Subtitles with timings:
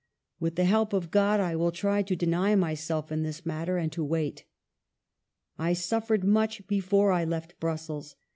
[0.39, 3.91] With the help of God, I will try to deny myself in this matter, and
[3.91, 4.45] to wait."
[5.59, 8.15] I suffered much before I left Brussels.